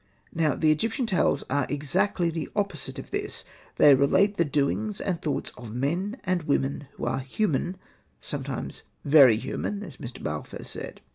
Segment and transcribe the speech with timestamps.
[0.33, 5.17] Now the Egyptian' Tales are exactly the opposite of this, they relate the doings and
[5.17, 7.77] the thoughts of men and women who are human—
[8.33, 10.23] sometimes '^ very human/' as Mr.
[10.23, 11.01] Balfour said.